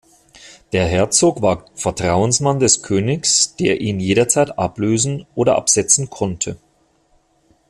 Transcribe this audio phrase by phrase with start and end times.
[0.73, 6.57] Der Herzog war Vertrauensmann des Königs, der ihn jederzeit ablösen oder absetzen konnte.